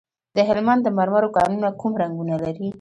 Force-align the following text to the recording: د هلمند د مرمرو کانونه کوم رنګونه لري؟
د 0.35 0.37
هلمند 0.47 0.81
د 0.83 0.87
مرمرو 0.97 1.33
کانونه 1.37 1.67
کوم 1.81 1.93
رنګونه 2.01 2.35
لري؟ 2.43 2.67